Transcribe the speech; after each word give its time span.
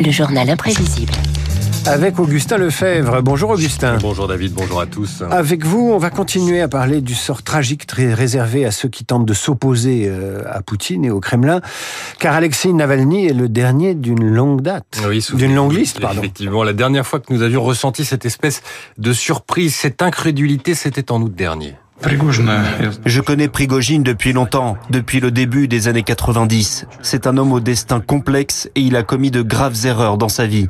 Le 0.00 0.10
journal 0.10 0.50
imprévisible. 0.50 1.12
Avec 1.86 2.18
Augustin 2.18 2.58
Lefebvre. 2.58 3.22
Bonjour 3.22 3.50
Augustin. 3.50 3.98
Bonjour 4.00 4.26
David, 4.26 4.54
bonjour 4.54 4.80
à 4.80 4.86
tous. 4.86 5.22
Avec 5.30 5.64
vous, 5.64 5.92
on 5.92 5.98
va 5.98 6.10
continuer 6.10 6.60
à 6.60 6.66
parler 6.66 7.00
du 7.00 7.14
sort 7.14 7.44
tragique 7.44 7.86
très 7.86 8.12
réservé 8.12 8.64
à 8.64 8.72
ceux 8.72 8.88
qui 8.88 9.04
tentent 9.04 9.24
de 9.24 9.34
s'opposer 9.34 10.06
euh, 10.08 10.42
à 10.50 10.62
Poutine 10.62 11.04
et 11.04 11.10
au 11.10 11.20
Kremlin, 11.20 11.60
car 12.18 12.34
Alexei 12.34 12.72
Navalny 12.72 13.26
est 13.26 13.34
le 13.34 13.48
dernier 13.48 13.94
d'une 13.94 14.24
longue 14.24 14.62
date, 14.62 15.00
oui, 15.06 15.24
d'une 15.34 15.54
longue 15.54 15.72
liste, 15.72 16.00
pardon. 16.00 16.22
Effectivement, 16.22 16.64
la 16.64 16.72
dernière 16.72 17.06
fois 17.06 17.20
que 17.20 17.32
nous 17.32 17.42
avions 17.42 17.62
ressenti 17.62 18.04
cette 18.04 18.26
espèce 18.26 18.62
de 18.98 19.12
surprise, 19.12 19.76
cette 19.76 20.02
incrédulité, 20.02 20.74
c'était 20.74 21.12
en 21.12 21.22
août 21.22 21.34
dernier. 21.34 21.76
Je 23.05 23.21
connais 23.21 23.47
Prigogine 23.47 24.03
depuis 24.03 24.31
longtemps, 24.31 24.77
depuis 24.91 25.19
le 25.19 25.31
début 25.31 25.67
des 25.67 25.87
années 25.87 26.03
90. 26.03 26.85
C'est 27.01 27.25
un 27.25 27.37
homme 27.37 27.51
au 27.51 27.59
destin 27.59 27.99
complexe 28.01 28.69
et 28.75 28.81
il 28.81 28.95
a 28.95 29.03
commis 29.03 29.31
de 29.31 29.41
graves 29.41 29.85
erreurs 29.85 30.17
dans 30.17 30.29
sa 30.29 30.45
vie. 30.45 30.67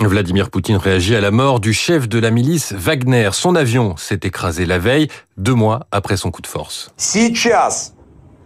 Vladimir 0.00 0.50
Poutine 0.50 0.76
réagit 0.76 1.14
à 1.14 1.20
la 1.20 1.30
mort 1.30 1.60
du 1.60 1.74
chef 1.74 2.08
de 2.08 2.18
la 2.18 2.30
milice 2.30 2.72
Wagner. 2.72 3.30
Son 3.32 3.54
avion 3.56 3.96
s'est 3.98 4.20
écrasé 4.22 4.64
la 4.64 4.78
veille, 4.78 5.08
deux 5.36 5.54
mois 5.54 5.86
après 5.92 6.16
son 6.16 6.30
coup 6.30 6.42
de 6.42 6.46
force. 6.46 6.90
Сейчас 6.96 7.92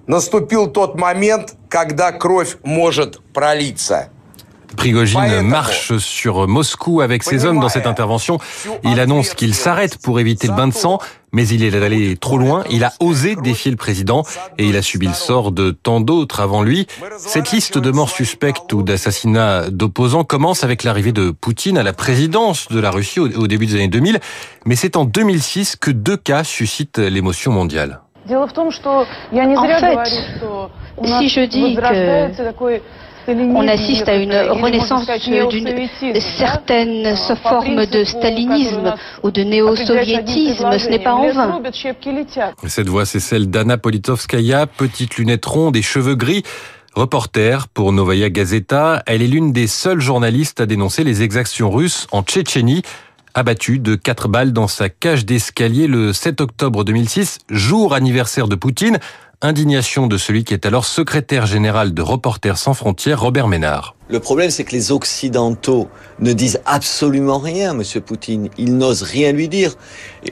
наступил 0.08 0.66
тот 0.72 0.98
момент, 0.98 1.56
когда 1.68 2.10
кровь 2.10 2.58
может 2.64 3.20
пролиться. 3.32 4.10
Prigogine 4.77 5.41
marche 5.41 5.97
sur 5.97 6.47
Moscou 6.47 7.01
avec 7.01 7.23
ses 7.23 7.45
hommes 7.45 7.59
dans 7.59 7.69
cette 7.69 7.87
intervention. 7.87 8.39
Il 8.83 8.99
annonce 8.99 9.33
qu'il 9.33 9.53
s'arrête 9.53 9.97
pour 9.97 10.19
éviter 10.19 10.47
le 10.47 10.53
bain 10.53 10.67
de 10.67 10.73
sang, 10.73 10.99
mais 11.31 11.47
il 11.47 11.63
est 11.63 11.75
allé 11.75 12.17
trop 12.17 12.37
loin. 12.37 12.63
Il 12.69 12.83
a 12.83 12.93
osé 12.99 13.35
défier 13.35 13.71
le 13.71 13.77
président 13.77 14.23
et 14.57 14.65
il 14.65 14.75
a 14.75 14.81
subi 14.81 15.07
le 15.07 15.13
sort 15.13 15.51
de 15.51 15.71
tant 15.71 15.99
d'autres 15.99 16.39
avant 16.39 16.63
lui. 16.63 16.87
Cette 17.17 17.51
liste 17.51 17.77
de 17.77 17.91
morts 17.91 18.09
suspectes 18.09 18.71
ou 18.73 18.83
d'assassinats 18.83 19.69
d'opposants 19.69 20.23
commence 20.23 20.63
avec 20.63 20.83
l'arrivée 20.83 21.11
de 21.11 21.31
Poutine 21.31 21.77
à 21.77 21.83
la 21.83 21.93
présidence 21.93 22.67
de 22.69 22.79
la 22.79 22.91
Russie 22.91 23.19
au 23.19 23.47
début 23.47 23.65
des 23.65 23.75
années 23.75 23.87
2000, 23.87 24.19
mais 24.65 24.75
c'est 24.75 24.97
en 24.97 25.05
2006 25.05 25.75
que 25.75 25.91
deux 25.91 26.17
cas 26.17 26.43
suscitent 26.43 26.97
l'émotion 26.99 27.51
mondiale. 27.51 28.01
En 28.27 28.47
fait, 28.47 28.55
si 31.03 31.29
je 31.29 31.45
dis 31.45 31.75
que 31.75 32.81
on 33.27 33.67
assiste 33.67 34.07
à 34.07 34.15
une 34.15 34.33
renaissance 34.33 35.07
d'une 35.19 35.87
certaine 36.19 37.15
forme 37.43 37.85
de 37.85 38.03
stalinisme 38.03 38.93
ou 39.23 39.31
de 39.31 39.41
néo-soviétisme. 39.41 40.77
Ce 40.77 40.89
n'est 40.89 41.03
pas 41.03 41.13
en 41.13 41.31
vain. 41.31 41.61
Cette 42.67 42.89
voix, 42.89 43.05
c'est 43.05 43.19
celle 43.19 43.49
d'Anna 43.49 43.77
Politovskaya, 43.77 44.67
petite 44.67 45.17
lunette 45.17 45.45
ronde 45.45 45.75
et 45.75 45.81
cheveux 45.81 46.15
gris. 46.15 46.43
Reporter 46.93 47.67
pour 47.67 47.91
Novaya 47.91 48.29
Gazeta, 48.29 49.03
elle 49.05 49.21
est 49.21 49.27
l'une 49.27 49.51
des 49.51 49.67
seules 49.67 49.99
journalistes 49.99 50.61
à 50.61 50.65
dénoncer 50.65 51.03
les 51.03 51.23
exactions 51.23 51.69
russes 51.69 52.07
en 52.11 52.23
Tchétchénie. 52.23 52.83
Abattue 53.33 53.79
de 53.79 53.95
quatre 53.95 54.29
balles 54.29 54.53
dans 54.53 54.69
sa 54.69 54.87
cage 54.87 55.25
d'escalier 55.25 55.87
le 55.87 56.13
7 56.13 56.39
octobre 56.39 56.85
2006, 56.85 57.39
jour 57.49 57.93
anniversaire 57.93 58.47
de 58.47 58.55
Poutine, 58.55 58.97
indignation 59.45 60.07
de 60.07 60.17
celui 60.17 60.43
qui 60.43 60.53
est 60.53 60.65
alors 60.65 60.85
secrétaire 60.85 61.45
général 61.45 61.93
de 61.93 62.01
Reporters 62.01 62.57
sans 62.57 62.73
frontières, 62.73 63.21
Robert 63.21 63.47
Ménard. 63.47 63.95
Le 64.07 64.19
problème, 64.19 64.51
c'est 64.51 64.63
que 64.63 64.71
les 64.71 64.91
Occidentaux 64.91 65.89
ne 66.19 66.31
disent 66.31 66.61
absolument 66.65 67.39
rien, 67.39 67.73
Monsieur 67.73 68.01
Poutine. 68.01 68.49
Ils 68.57 68.77
n'osent 68.77 69.01
rien 69.01 69.31
lui 69.31 69.49
dire. 69.49 69.73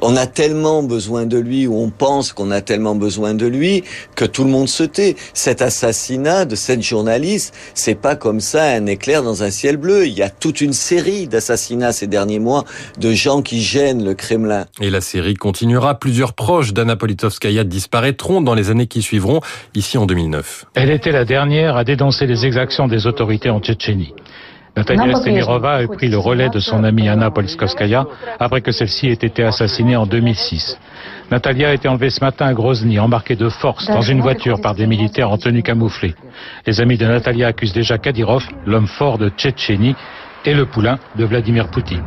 on 0.02 0.16
a 0.16 0.28
tellement 0.28 0.84
besoin 0.84 1.26
de 1.26 1.40
lui, 1.40 1.66
ou 1.66 1.82
on 1.82 1.90
pense 1.90 2.34
qu'on 2.34 2.52
a 2.52 2.62
tellement 2.62 2.94
besoin 2.94 3.34
de 3.34 3.48
lui, 3.48 3.84
que 4.16 4.26
tout 4.26 4.44
le 4.44 4.52
monde 4.52 4.70
se 4.70 4.84
tait. 4.84 5.16
Cet 5.34 5.64
assassinat 5.64 6.46
de 6.46 6.56
cette 6.56 6.84
journaliste, 6.84 7.56
c'est 7.74 7.96
pas 7.96 8.16
comme 8.16 8.42
ça 8.42 8.64
un 8.64 8.86
éclair 8.86 9.24
dans 9.24 9.42
un 9.42 9.50
ciel 9.50 9.78
bleu. 9.78 10.06
Il 10.06 10.14
y 10.14 10.22
a 10.22 10.30
toute 10.30 10.62
une 10.62 10.74
série 10.74 11.28
d'assassinats 11.28 11.94
ces 11.94 12.08
derniers 12.08 12.40
mois 12.40 12.66
de 13.00 13.12
gens 13.12 13.42
qui 13.42 13.60
gênent 13.60 14.06
le 14.06 14.14
Kremlin. 14.14 14.66
Et 14.82 14.92
la 14.92 15.02
série 15.02 15.34
continuera. 15.34 15.96
Plusieurs 15.96 16.34
proches 16.34 16.74
d'Anna 16.74 16.96
Politkovskaya 16.96 17.64
disparaîtront 17.64 18.42
dans 18.42 18.54
les 18.54 18.70
années 18.70 18.88
qui 18.88 19.02
suivront, 19.02 19.42
ici 19.74 19.98
en 19.98 20.06
2009. 20.06 20.66
Elle 20.76 20.92
était 20.92 21.12
la 21.12 21.26
dernière 21.26 21.76
à 21.76 21.84
dénoncer 21.84 22.28
les 22.28 22.46
exactions 22.46 22.88
des 22.88 23.08
autorités 23.08 23.50
en 23.50 23.63
Tchétchénie. 23.64 24.14
Natalia 24.76 25.16
Stemirova 25.16 25.76
a 25.76 25.88
pris 25.88 26.08
le 26.08 26.18
relais 26.18 26.50
de 26.50 26.60
son 26.60 26.84
amie 26.84 27.08
Anna 27.08 27.30
Politkovskaya 27.30 28.08
après 28.40 28.62
que 28.62 28.72
celle-ci 28.72 29.08
ait 29.08 29.14
été 29.14 29.44
assassinée 29.44 29.96
en 29.96 30.08
2006. 30.08 30.80
Natalia 31.30 31.70
a 31.70 31.74
été 31.74 31.88
enlevée 31.88 32.10
ce 32.10 32.24
matin 32.24 32.48
à 32.48 32.54
Grozny, 32.54 33.00
embarquée 33.00 33.36
de 33.36 33.50
force 33.50 33.86
dans 33.88 34.02
une 34.02 34.22
voiture 34.22 34.60
par 34.62 34.74
des 34.74 34.88
militaires 34.88 35.30
en 35.30 35.38
tenue 35.38 35.62
camouflée. 35.62 36.16
Les 36.66 36.82
amis 36.82 36.98
de 36.98 37.06
Natalia 37.06 37.48
accusent 37.48 37.74
déjà 37.74 38.00
Kadyrov, 38.00 38.48
l'homme 38.66 38.88
fort 38.88 39.20
de 39.20 39.30
Tchétchénie, 39.30 39.96
et 40.46 40.54
le 40.54 40.66
poulain 40.66 41.00
de 41.16 41.24
Vladimir 41.24 41.70
Poutine. 41.70 42.04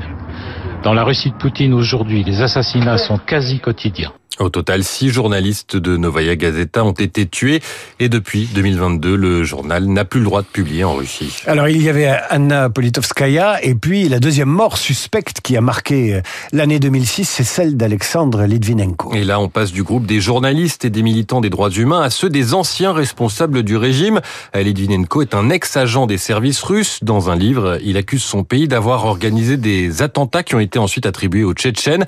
Dans 0.83 0.93
la 0.93 1.05
Russie 1.05 1.31
de 1.31 1.37
Poutine 1.37 1.73
aujourd'hui, 1.73 2.23
les 2.23 2.43
assassinats 2.43 2.99
sont 2.99 3.19
quasi 3.19 3.61
quotidiens. 3.61 4.13
Au 4.39 4.51
total, 4.51 4.85
six 4.85 5.09
journalistes 5.09 5.77
de 5.77 5.97
Novaya 5.97 6.37
Gazeta 6.37 6.85
ont 6.85 6.93
été 6.93 7.27
tués 7.27 7.63
et 8.01 8.11
depuis 8.11 8.49
2022, 8.55 9.17
le 9.17 9.45
journal 9.45 9.87
n'a 9.87 10.05
plus 10.05 10.21
le 10.21 10.27
droit 10.27 10.43
de 10.43 10.47
publier 10.47 10.85
en 10.85 10.95
Russie. 10.95 11.43
Alors 11.47 11.69
il 11.69 11.83
y 11.83 11.89
avait 11.89 12.07
Anna 12.29 12.69
Politovskaya 12.69 13.65
et 13.65 13.75
puis 13.75 14.09
la 14.11 14.21
deuxième 14.21 14.51
mort 14.51 14.77
suspecte 14.77 15.41
qui 15.41 15.57
a 15.57 15.63
marqué 15.63 16.21
l'année 16.53 16.79
2006, 16.79 17.25
c'est 17.25 17.45
celle 17.45 17.79
d'Alexandre 17.79 18.45
Litvinenko. 18.45 19.15
Et 19.15 19.25
là, 19.25 19.41
on 19.41 19.49
passe 19.49 19.73
du 19.73 19.83
groupe 19.83 20.05
des 20.05 20.21
journalistes 20.21 20.85
et 20.85 20.91
des 20.91 21.03
militants 21.03 21.41
des 21.41 21.51
droits 21.51 21.71
humains 21.71 22.03
à 22.03 22.11
ceux 22.11 22.29
des 22.29 22.53
anciens 22.53 22.93
responsables 22.93 23.63
du 23.63 23.77
régime. 23.77 24.21
Litvinenko 24.55 25.23
est 25.23 25.35
un 25.35 25.49
ex-agent 25.49 26.07
des 26.07 26.19
services 26.19 26.63
russes. 26.63 26.99
Dans 27.03 27.31
un 27.31 27.37
livre, 27.37 27.79
il 27.83 27.97
accuse 27.97 28.23
son 28.23 28.45
pays 28.45 28.69
d'avoir 28.69 29.07
organisé 29.07 29.57
des 29.57 30.03
attentats 30.03 30.43
qui 30.43 30.55
ont 30.55 30.61
été 30.61 30.79
ensuite 30.79 31.07
attribués 31.07 31.45
aux 31.45 31.55
Tchétchènes. 31.55 32.05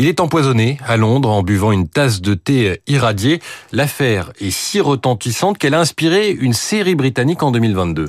Il 0.00 0.06
est 0.06 0.20
empoisonné 0.20 0.78
à 0.86 0.96
Londres 0.96 1.28
en 1.28 1.42
buvant 1.42 1.72
une 1.72 1.88
tasse 1.88 2.20
de 2.20 2.34
thé 2.34 2.80
irradié. 2.86 3.40
L'affaire 3.72 4.30
est 4.40 4.52
si 4.52 4.80
retentissante 4.80 5.58
qu'elle 5.58 5.74
a 5.74 5.80
inspiré 5.80 6.30
une 6.30 6.52
série 6.52 6.94
britannique 6.94 7.42
en 7.42 7.50
2022. 7.50 8.08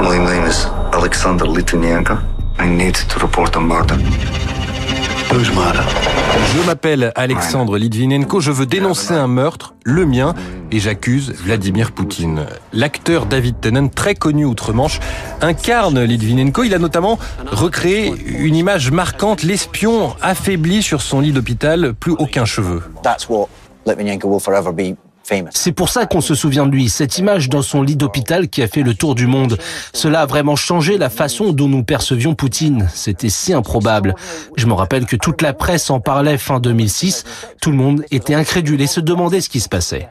My 0.00 0.18
name 0.18 0.44
is 0.44 0.66
Alexander. 0.92 1.46
I 2.58 2.68
need 2.68 2.96
to 3.08 3.20
report 3.20 3.56
murder. 3.60 3.94
Je 5.32 6.66
m'appelle 6.66 7.12
Alexandre 7.14 7.78
Litvinenko, 7.78 8.40
je 8.40 8.50
veux 8.50 8.66
dénoncer 8.66 9.14
un 9.14 9.26
meurtre, 9.26 9.74
le 9.84 10.06
mien, 10.06 10.34
et 10.70 10.78
j'accuse 10.78 11.32
Vladimir 11.32 11.92
Poutine. 11.92 12.46
L'acteur 12.72 13.26
David 13.26 13.60
Tennant, 13.60 13.88
très 13.88 14.14
connu 14.14 14.44
outre-Manche, 14.44 15.00
incarne 15.40 16.02
Litvinenko. 16.02 16.64
Il 16.64 16.74
a 16.74 16.78
notamment 16.78 17.18
recréé 17.50 18.12
une 18.38 18.56
image 18.56 18.90
marquante, 18.90 19.42
l'espion 19.42 20.14
affaibli 20.22 20.82
sur 20.82 21.02
son 21.02 21.20
lit 21.20 21.32
d'hôpital, 21.32 21.94
plus 21.94 22.12
aucun 22.12 22.44
cheveu. 22.44 22.82
C'est 25.50 25.72
pour 25.72 25.88
ça 25.88 26.06
qu'on 26.06 26.20
se 26.20 26.34
souvient 26.34 26.66
de 26.66 26.70
lui, 26.70 26.88
cette 26.88 27.18
image 27.18 27.48
dans 27.48 27.62
son 27.62 27.82
lit 27.82 27.96
d'hôpital 27.96 28.48
qui 28.48 28.62
a 28.62 28.68
fait 28.68 28.82
le 28.82 28.94
tour 28.94 29.14
du 29.14 29.26
monde. 29.26 29.58
Cela 29.92 30.20
a 30.20 30.26
vraiment 30.26 30.56
changé 30.56 30.98
la 30.98 31.10
façon 31.10 31.52
dont 31.52 31.68
nous 31.68 31.82
percevions 31.82 32.34
Poutine. 32.34 32.88
C'était 32.94 33.28
si 33.28 33.52
improbable. 33.52 34.14
Je 34.56 34.66
me 34.66 34.72
rappelle 34.72 35.04
que 35.06 35.16
toute 35.16 35.42
la 35.42 35.52
presse 35.52 35.90
en 35.90 35.98
parlait 35.98 36.38
fin 36.38 36.60
2006. 36.60 37.24
Tout 37.60 37.70
le 37.70 37.76
monde 37.76 38.04
était 38.10 38.34
incrédule 38.34 38.80
et 38.80 38.86
se 38.86 39.00
demandait 39.00 39.40
ce 39.40 39.48
qui 39.48 39.60
se 39.60 39.68
passait. 39.68 40.08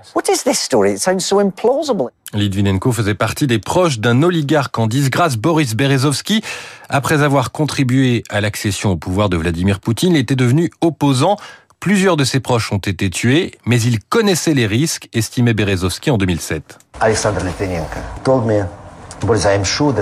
Litvinenko 2.33 2.91
faisait 2.91 3.15
partie 3.15 3.47
des 3.47 3.59
proches 3.59 3.99
d'un 3.99 4.21
oligarque 4.21 4.77
en 4.77 4.87
disgrâce, 4.87 5.37
Boris 5.37 5.75
Berezovsky. 5.75 6.41
Après 6.89 7.23
avoir 7.23 7.51
contribué 7.51 8.23
à 8.29 8.41
l'accession 8.41 8.91
au 8.91 8.97
pouvoir 8.97 9.29
de 9.29 9.37
Vladimir 9.37 9.79
Poutine, 9.79 10.13
il 10.13 10.19
était 10.19 10.35
devenu 10.35 10.71
opposant. 10.81 11.37
Plusieurs 11.79 12.17
de 12.17 12.23
ses 12.23 12.39
proches 12.39 12.71
ont 12.71 12.77
été 12.79 13.09
tués, 13.09 13.57
mais 13.65 13.79
il 13.79 13.99
connaissait 14.03 14.53
les 14.53 14.65
risques, 14.65 15.07
estimait 15.13 15.53
Berezovsky 15.53 16.09
en 16.09 16.17
2007. 16.17 16.79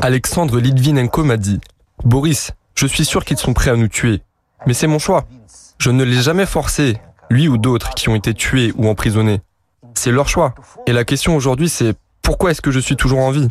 Alexandre 0.01 0.59
Litvinenko 0.59 1.23
m'a 1.23 1.37
dit 1.37 1.59
Boris, 2.03 2.51
je 2.75 2.87
suis 2.87 3.05
sûr 3.05 3.25
qu'ils 3.25 3.37
sont 3.37 3.53
prêts 3.53 3.71
à 3.71 3.75
nous 3.75 3.87
tuer, 3.87 4.21
mais 4.65 4.73
c'est 4.73 4.87
mon 4.87 4.99
choix. 4.99 5.25
Je 5.77 5.91
ne 5.91 6.03
l'ai 6.03 6.21
jamais 6.21 6.45
forcé, 6.45 6.97
lui 7.29 7.47
ou 7.47 7.57
d'autres 7.57 7.93
qui 7.93 8.09
ont 8.09 8.15
été 8.15 8.33
tués 8.33 8.71
ou 8.77 8.87
emprisonnés. 8.87 9.41
C'est 9.93 10.11
leur 10.11 10.27
choix. 10.29 10.55
Et 10.87 10.93
la 10.93 11.03
question 11.03 11.35
aujourd'hui, 11.35 11.69
c'est 11.69 11.93
pourquoi 12.21 12.51
est-ce 12.51 12.61
que 12.61 12.71
je 12.71 12.79
suis 12.79 12.95
toujours 12.95 13.19
en 13.19 13.31
vie? 13.31 13.49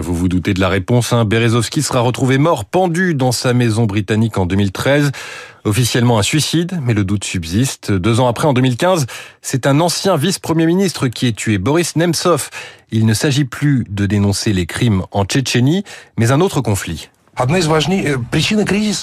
Vous 0.00 0.14
vous 0.14 0.28
doutez 0.28 0.54
de 0.54 0.60
la 0.60 0.68
réponse, 0.68 1.12
hein 1.12 1.24
Berezovski 1.24 1.82
sera 1.82 2.00
retrouvé 2.00 2.38
mort, 2.38 2.64
pendu 2.64 3.14
dans 3.14 3.32
sa 3.32 3.52
maison 3.52 3.84
britannique 3.84 4.38
en 4.38 4.46
2013. 4.46 5.12
Officiellement 5.64 6.18
un 6.18 6.22
suicide, 6.22 6.78
mais 6.82 6.94
le 6.94 7.04
doute 7.04 7.24
subsiste. 7.24 7.90
Deux 7.92 8.20
ans 8.20 8.28
après, 8.28 8.46
en 8.46 8.52
2015, 8.52 9.06
c'est 9.40 9.66
un 9.66 9.80
ancien 9.80 10.16
vice-premier 10.16 10.66
ministre 10.66 11.08
qui 11.08 11.26
est 11.26 11.36
tué, 11.36 11.58
Boris 11.58 11.96
Nemtsov. 11.96 12.50
Il 12.90 13.06
ne 13.06 13.14
s'agit 13.14 13.44
plus 13.44 13.84
de 13.88 14.06
dénoncer 14.06 14.52
les 14.52 14.66
crimes 14.66 15.04
en 15.10 15.24
Tchétchénie, 15.24 15.84
mais 16.18 16.32
un 16.32 16.40
autre 16.40 16.60
conflit. 16.60 17.08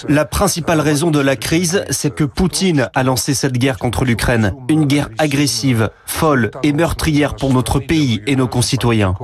La 0.07 0.23
principale 0.23 0.79
raison 0.79 1.11
de 1.11 1.19
la 1.19 1.35
crise, 1.35 1.83
c'est 1.89 2.15
que 2.15 2.23
Poutine 2.23 2.89
a 2.95 3.03
lancé 3.03 3.33
cette 3.33 3.57
guerre 3.57 3.77
contre 3.77 4.05
l'Ukraine. 4.05 4.53
Une 4.69 4.85
guerre 4.85 5.09
agressive, 5.17 5.89
folle 6.05 6.51
et 6.63 6.71
meurtrière 6.71 7.35
pour 7.35 7.53
notre 7.53 7.79
pays 7.79 8.21
et 8.27 8.37
nos 8.37 8.47
concitoyens. 8.47 9.15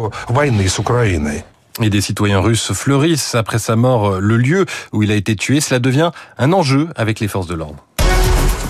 Et 1.81 1.89
des 1.89 2.01
citoyens 2.01 2.39
russes 2.39 2.73
fleurissent 2.73 3.35
après 3.35 3.59
sa 3.59 3.75
mort 3.75 4.19
le 4.19 4.37
lieu 4.37 4.65
où 4.93 5.03
il 5.03 5.11
a 5.11 5.15
été 5.15 5.35
tué. 5.35 5.61
Cela 5.61 5.79
devient 5.79 6.11
un 6.37 6.53
enjeu 6.53 6.89
avec 6.95 7.19
les 7.19 7.27
forces 7.27 7.47
de 7.47 7.55
l'ordre. 7.55 7.83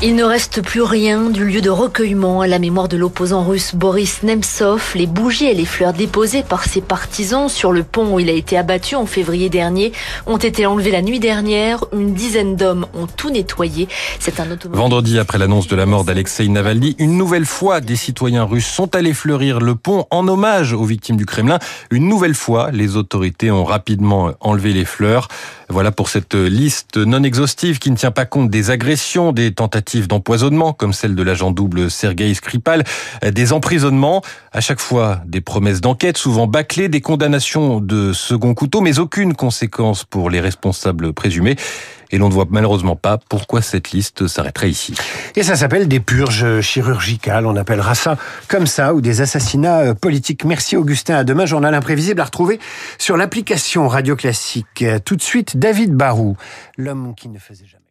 Il 0.03 0.13
ne 0.13 0.23
reste 0.23 0.61
plus 0.61 0.83
rien 0.83 1.31
du 1.31 1.43
lieu 1.43 1.59
de 1.59 1.71
recueillement 1.71 2.41
à 2.41 2.47
la 2.47 2.59
mémoire 2.59 2.87
de 2.87 2.97
l'opposant 2.97 3.43
russe 3.43 3.73
Boris 3.73 4.21
Nemtsov. 4.21 4.91
Les 4.93 5.07
bougies 5.07 5.47
et 5.47 5.55
les 5.55 5.65
fleurs 5.65 5.91
déposées 5.91 6.43
par 6.43 6.65
ses 6.65 6.81
partisans 6.81 7.49
sur 7.49 7.71
le 7.71 7.81
pont 7.81 8.13
où 8.13 8.19
il 8.19 8.29
a 8.29 8.33
été 8.33 8.59
abattu 8.59 8.93
en 8.93 9.07
février 9.07 9.49
dernier 9.49 9.91
ont 10.27 10.37
été 10.37 10.67
enlevées 10.67 10.91
la 10.91 11.01
nuit 11.01 11.19
dernière. 11.19 11.83
Une 11.93 12.13
dizaine 12.13 12.55
d'hommes 12.55 12.85
ont 12.93 13.07
tout 13.07 13.31
nettoyé. 13.31 13.87
C'est 14.19 14.39
un 14.39 14.45
Vendredi, 14.69 15.17
après 15.17 15.39
l'annonce 15.39 15.67
de 15.67 15.75
la 15.75 15.87
mort 15.87 16.03
d'Alexei 16.03 16.47
Navalny, 16.47 16.95
une 16.99 17.17
nouvelle 17.17 17.47
fois, 17.47 17.81
des 17.81 17.95
citoyens 17.95 18.43
russes 18.43 18.67
sont 18.67 18.95
allés 18.95 19.15
fleurir 19.15 19.59
le 19.59 19.73
pont 19.73 20.05
en 20.11 20.27
hommage 20.27 20.73
aux 20.73 20.85
victimes 20.85 21.17
du 21.17 21.25
Kremlin. 21.25 21.57
Une 21.89 22.07
nouvelle 22.07 22.35
fois, 22.35 22.69
les 22.71 22.97
autorités 22.97 23.49
ont 23.49 23.65
rapidement 23.65 24.31
enlevé 24.41 24.73
les 24.73 24.85
fleurs. 24.85 25.27
Voilà 25.69 25.91
pour 25.91 26.07
cette 26.07 26.35
liste 26.35 26.97
non 26.97 27.23
exhaustive 27.23 27.79
qui 27.79 27.91
ne 27.91 27.97
tient 27.97 28.11
pas 28.11 28.25
compte 28.25 28.49
des 28.49 28.69
agressions, 28.69 29.33
des 29.33 29.53
tentatives 29.53 29.86
d'empoisonnement, 29.95 30.73
comme 30.73 30.93
celle 30.93 31.15
de 31.15 31.23
l'agent 31.23 31.51
double 31.51 31.89
Sergei 31.89 32.33
Skripal, 32.33 32.83
des 33.23 33.53
emprisonnements, 33.53 34.21
à 34.51 34.61
chaque 34.61 34.79
fois 34.79 35.21
des 35.25 35.41
promesses 35.41 35.81
d'enquête, 35.81 36.17
souvent 36.17 36.47
bâclées, 36.47 36.89
des 36.89 37.01
condamnations 37.01 37.79
de 37.79 38.13
second 38.13 38.53
couteau, 38.53 38.81
mais 38.81 38.99
aucune 38.99 39.33
conséquence 39.33 40.03
pour 40.03 40.29
les 40.29 40.39
responsables 40.39 41.13
présumés. 41.13 41.55
Et 42.09 42.17
l'on 42.17 42.29
ne 42.29 42.33
voit 42.33 42.45
malheureusement 42.49 42.95
pas 42.95 43.17
pourquoi 43.17 43.61
cette 43.61 43.91
liste 43.91 44.27
s'arrêterait 44.27 44.69
ici. 44.69 44.95
Et 45.35 45.43
ça 45.43 45.55
s'appelle 45.55 45.87
des 45.87 45.99
purges 45.99 46.61
chirurgicales, 46.61 47.45
on 47.45 47.55
appellera 47.55 47.95
ça 47.95 48.17
comme 48.47 48.67
ça, 48.67 48.93
ou 48.93 49.01
des 49.01 49.21
assassinats 49.21 49.79
euh, 49.79 49.93
politiques. 49.93 50.45
Merci 50.45 50.77
Augustin, 50.77 51.15
à 51.15 51.23
demain, 51.23 51.45
journal 51.45 51.73
imprévisible 51.73 52.21
à 52.21 52.25
retrouver 52.25 52.59
sur 52.97 53.17
l'application 53.17 53.87
Radio 53.87 54.15
Classique. 54.15 54.85
Tout 55.03 55.15
de 55.15 55.21
suite, 55.21 55.57
David 55.57 55.93
Barou, 55.93 56.37
l'homme 56.77 57.13
qui 57.15 57.27
ne 57.27 57.39
faisait 57.39 57.65
jamais. 57.65 57.86